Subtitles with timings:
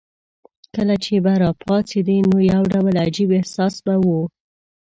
[0.75, 4.21] کله چې به راپاڅېدې نو یو ډول عجیب احساس به وو.